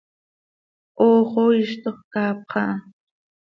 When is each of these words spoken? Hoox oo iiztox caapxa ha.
Hoox 0.97 1.31
oo 1.41 1.51
iiztox 1.57 1.97
caapxa 2.11 2.61
ha. 2.69 2.75